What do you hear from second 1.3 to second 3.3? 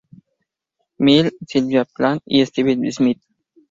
Sylvia Plath y Stevie Smith.